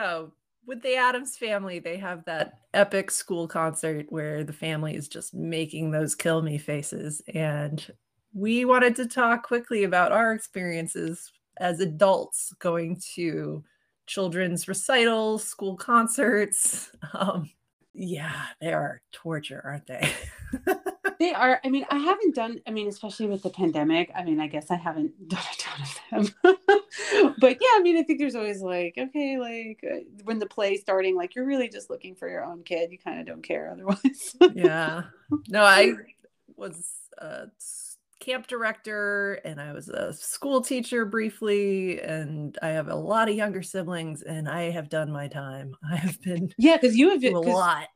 [0.00, 0.32] So,
[0.66, 5.34] with the Addams family, they have that epic school concert where the family is just
[5.34, 7.20] making those kill me faces.
[7.34, 7.86] And
[8.32, 13.62] we wanted to talk quickly about our experiences as adults going to
[14.06, 16.90] children's recitals, school concerts.
[17.12, 17.50] Um,
[17.92, 20.12] yeah, they are torture, aren't they?
[21.20, 21.60] they are.
[21.62, 24.10] I mean, I haven't done, I mean, especially with the pandemic.
[24.16, 26.34] I mean, I guess I haven't done a ton of them.
[27.38, 30.80] but yeah, I mean, I think there's always like, okay, like uh, when the play's
[30.80, 32.90] starting, like you're really just looking for your own kid.
[32.90, 34.34] You kind of don't care otherwise.
[34.54, 35.02] yeah.
[35.48, 35.92] No, I
[36.56, 37.48] was a
[38.18, 43.34] camp director and I was a school teacher briefly and I have a lot of
[43.34, 45.74] younger siblings and I have done my time.
[45.90, 47.88] I have been Yeah, cuz you have a lot.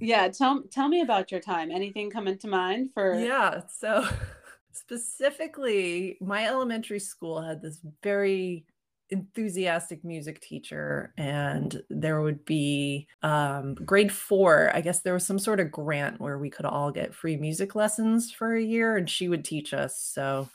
[0.00, 1.70] Yeah, tell tell me about your time.
[1.70, 4.06] Anything coming to mind for Yeah, so
[4.72, 8.66] specifically my elementary school had this very
[9.10, 15.38] enthusiastic music teacher and there would be um, grade four i guess there was some
[15.38, 19.10] sort of grant where we could all get free music lessons for a year and
[19.10, 20.48] she would teach us so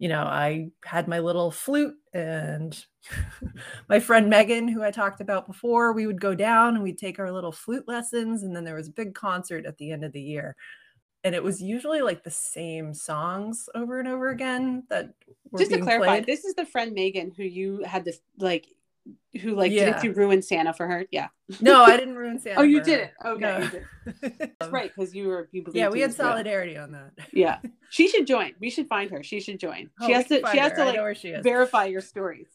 [0.00, 2.84] you know i had my little flute and
[3.88, 7.20] my friend megan who i talked about before we would go down and we'd take
[7.20, 10.12] our little flute lessons and then there was a big concert at the end of
[10.12, 10.56] the year
[11.22, 15.10] and it was usually like the same songs over and over again that
[15.58, 16.26] just to clarify played.
[16.26, 18.66] this is the friend megan who you had this like
[19.40, 19.92] who like yeah.
[19.92, 21.06] did you ruin santa for her?
[21.10, 21.28] Yeah.
[21.60, 23.12] No i didn't ruin santa oh you did it?
[23.24, 23.68] Okay no.
[23.68, 24.52] did.
[24.58, 25.76] that's right because you were you believe.
[25.76, 27.12] yeah we had solidarity on that.
[27.32, 27.58] Yeah.
[27.92, 28.54] She should join.
[28.60, 29.24] We should find her.
[29.24, 29.90] She should join.
[30.00, 32.46] Oh, she has to she has to like verify your stories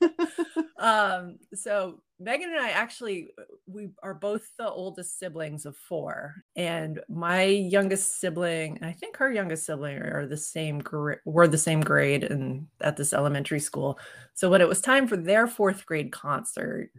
[0.78, 3.28] um so Megan and I actually
[3.66, 9.32] we are both the oldest siblings of four, and my youngest sibling, I think her
[9.32, 13.98] youngest sibling are the same grade, were the same grade and at this elementary school.
[14.34, 16.90] So when it was time for their fourth grade concert,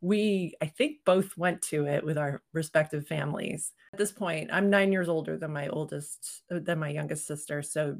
[0.00, 3.72] we I think both went to it with our respective families.
[3.92, 7.98] At this point, I'm nine years older than my oldest than my youngest sister, so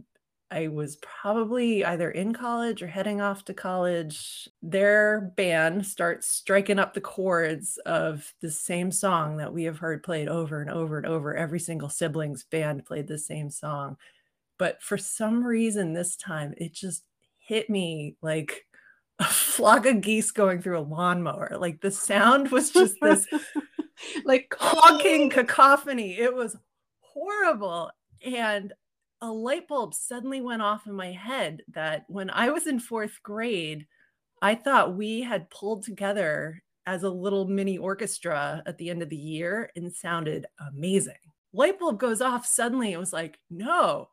[0.53, 4.51] I was probably either in college or heading off to college.
[4.61, 10.03] Their band starts striking up the chords of the same song that we have heard
[10.03, 11.35] played over and over and over.
[11.35, 13.97] Every single sibling's band played the same song.
[14.59, 17.03] But for some reason, this time it just
[17.39, 18.67] hit me like
[19.19, 21.57] a flock of geese going through a lawnmower.
[21.59, 23.27] Like the sound was just this
[24.27, 25.35] like honking oh!
[25.35, 26.19] cacophony.
[26.19, 26.59] It was
[27.01, 27.91] horrible.
[28.23, 28.75] And
[29.23, 33.23] a light bulb suddenly went off in my head that when I was in fourth
[33.23, 33.87] grade,
[34.43, 39.09] I thought we had pulled together as a little mini orchestra at the end of
[39.09, 41.15] the year and sounded amazing.
[41.53, 42.93] Light bulb goes off suddenly.
[42.93, 44.09] It was like, no,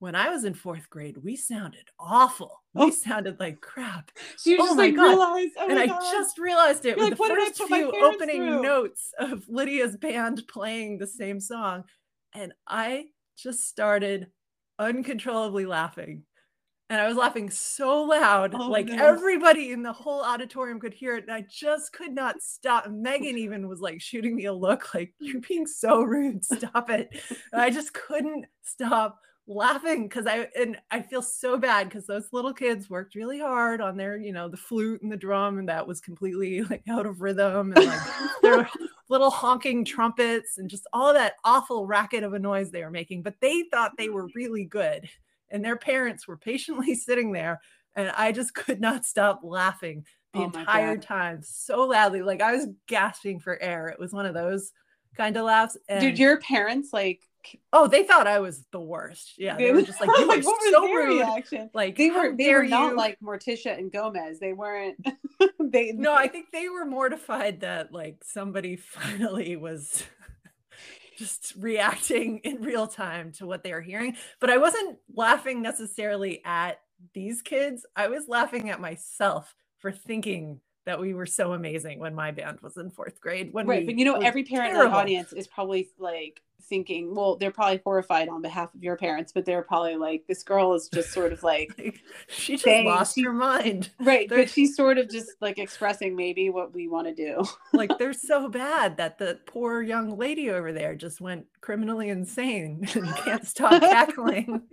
[0.00, 2.62] when I was in fourth grade, we sounded awful.
[2.74, 2.90] We oh.
[2.90, 4.10] sounded like crap.
[4.36, 5.08] So you oh just my like God.
[5.08, 8.62] realized, oh and I just realized it You're with like, the first few opening through?
[8.62, 11.84] notes of Lydia's band playing the same song.
[12.34, 13.06] And I
[13.36, 14.28] just started
[14.80, 16.24] uncontrollably laughing.
[16.88, 18.96] And I was laughing so loud, oh, like no.
[18.96, 21.22] everybody in the whole auditorium could hear it.
[21.22, 22.90] And I just could not stop.
[22.90, 26.44] Megan even was like shooting me a look like, You're being so rude.
[26.44, 27.10] Stop it.
[27.52, 29.20] And I just couldn't stop
[29.50, 33.80] laughing because I and I feel so bad because those little kids worked really hard
[33.80, 37.04] on their, you know, the flute and the drum, and that was completely like out
[37.04, 38.00] of rhythm and like
[38.42, 38.70] their
[39.08, 43.22] little honking trumpets and just all that awful racket of a noise they were making.
[43.22, 45.08] But they thought they were really good,
[45.50, 47.60] and their parents were patiently sitting there,
[47.94, 52.54] and I just could not stop laughing the oh entire time so loudly, like I
[52.54, 53.88] was gasping for air.
[53.88, 54.72] It was one of those
[55.16, 55.76] kind of laughs.
[55.88, 57.20] And Did your parents like
[57.72, 59.34] Oh, they thought I was the worst.
[59.38, 61.20] Yeah, they were just like, you like, what so rude.
[61.20, 61.70] Reaction?
[61.72, 64.40] Like they were, they were not like Morticia and Gomez.
[64.40, 64.96] They weren't.
[65.60, 70.02] they no, I think they were mortified that like somebody finally was
[71.16, 74.16] just reacting in real time to what they were hearing.
[74.40, 76.80] But I wasn't laughing necessarily at
[77.14, 77.84] these kids.
[77.94, 82.60] I was laughing at myself for thinking that we were so amazing when my band
[82.62, 83.52] was in fourth grade.
[83.52, 84.86] When right, but you know, every parent terrible.
[84.86, 88.96] in the audience is probably like thinking, well, they're probably horrified on behalf of your
[88.96, 91.70] parents, but they're probably like, this girl is just sort of like,
[92.28, 93.90] she just saying, lost she, her mind.
[94.00, 94.28] Right.
[94.28, 97.44] They're, but she's sort of just like expressing maybe what we want to do.
[97.72, 102.86] like, they're so bad that the poor young lady over there just went criminally insane
[102.94, 104.62] and can't stop cackling.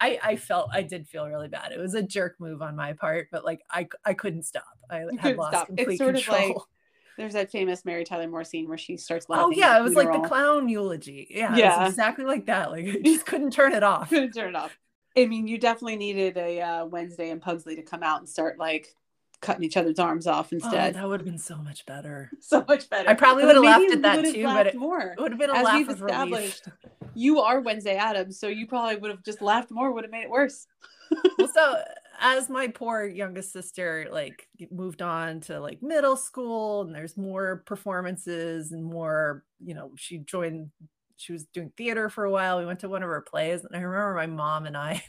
[0.00, 1.72] I, I felt I did feel really bad.
[1.72, 4.64] It was a jerk move on my part, but like I I couldn't stop.
[4.90, 5.66] I had lost stop.
[5.68, 6.38] complete it's sort control.
[6.38, 6.56] Of like,
[7.18, 9.46] there's that famous Mary Tyler Moore scene where she starts oh, laughing.
[9.46, 11.28] Oh yeah, it was like the clown eulogy.
[11.30, 12.70] Yeah, yeah, exactly like that.
[12.70, 14.10] Like you just couldn't turn it off.
[14.10, 14.76] couldn't turn it off.
[15.16, 18.58] I mean, you definitely needed a uh, Wednesday and Pugsley to come out and start
[18.58, 18.94] like
[19.40, 20.94] cutting each other's arms off Oh, instead.
[20.94, 22.30] that would have been so much better.
[22.40, 23.08] so much better.
[23.08, 25.14] I probably would have laughed at that too, but it, more.
[25.16, 26.60] it would have been a As laugh we've of relief.
[27.16, 29.90] You are Wednesday Addams, so you probably would have just laughed more.
[29.90, 30.66] Would have made it worse.
[31.38, 31.82] well, so
[32.20, 37.62] as my poor youngest sister like moved on to like middle school and there's more
[37.64, 40.70] performances and more, you know, she joined
[41.16, 42.58] she was doing theater for a while.
[42.58, 45.02] We went to one of her plays and I remember my mom and I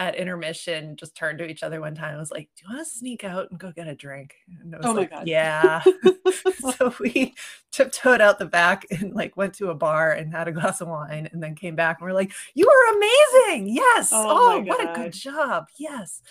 [0.00, 2.86] at intermission just turned to each other one time and was like, "Do you want
[2.88, 5.28] to sneak out and go get a drink?" And I was Oh my like, God.
[5.28, 5.82] "Yeah."
[6.78, 7.34] so we
[7.72, 10.88] tiptoed out the back and like went to a bar and had a glass of
[10.88, 13.68] wine and then came back and we're like, "You are amazing!
[13.68, 14.10] Yes!
[14.12, 15.68] Oh Oh, what a good job!
[15.78, 16.22] Yes."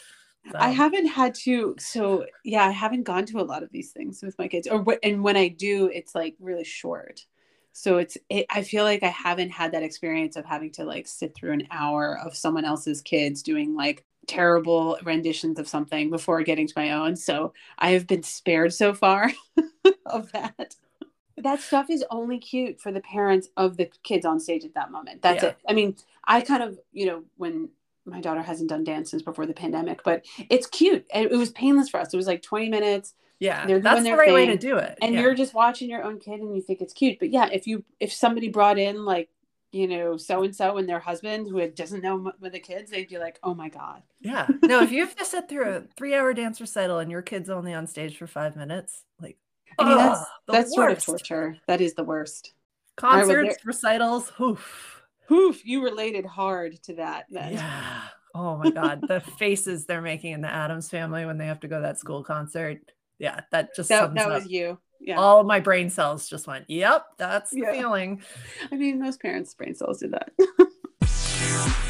[0.58, 1.76] I haven't had to.
[1.80, 4.86] So yeah, I haven't gone to a lot of these things with my kids, or
[5.04, 7.26] and when I do, it's like really short.
[7.74, 8.18] So it's.
[8.30, 11.54] It, I feel like I haven't had that experience of having to like sit through
[11.54, 16.74] an hour of someone else's kids doing like terrible renditions of something before getting to
[16.76, 17.16] my own.
[17.16, 19.32] So I have been spared so far
[20.06, 20.76] of that.
[21.38, 24.92] That stuff is only cute for the parents of the kids on stage at that
[24.92, 25.22] moment.
[25.22, 25.50] That's Yeah.
[25.52, 25.58] it.
[25.68, 25.96] I mean,
[26.26, 27.70] I kind of, you know, when
[28.10, 31.06] my daughter hasn't done dance since before the pandemic, but it's cute.
[31.14, 32.14] And it was painless for us.
[32.14, 34.98] It was like 20 minutes yeah, they're that's the right way to do it.
[35.02, 35.22] and yeah.
[35.22, 37.20] you're just watching your own kid and you think it's cute.
[37.20, 39.30] But yeah, if you if somebody brought in like,
[39.72, 43.08] you know, so and so and their husband who doesn't know with the kids, they'd
[43.08, 44.48] be like, "Oh my god." yeah.
[44.64, 47.74] No, if you have to sit through a three-hour dance recital and your kid's only
[47.74, 49.38] on stage for five minutes, like,
[49.78, 51.06] I mean, that's that's sort of worst.
[51.06, 51.58] torture.
[51.68, 52.54] That is the worst.
[53.02, 54.99] right, well, Concerts, recitals, oof.
[55.30, 57.54] Poof, you related hard to that then.
[57.54, 58.02] Yeah.
[58.36, 59.02] Oh my God.
[59.08, 61.98] the faces they're making in the Addams family when they have to go to that
[62.00, 62.80] school concert.
[63.20, 64.42] Yeah, that just That, sums that up.
[64.44, 64.78] was you.
[65.00, 65.18] Yeah.
[65.20, 67.72] All of my brain cells just went, yep, that's the Yeah.
[67.74, 68.22] feeling.
[68.72, 70.32] I mean, most parents' brain cells do that.